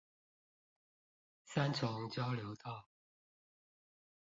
[1.45, 2.87] 三重交流道